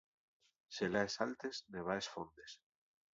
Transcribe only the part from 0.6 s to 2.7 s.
Xelaes altes, nevaes fondes.